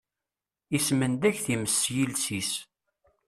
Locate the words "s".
1.79-1.81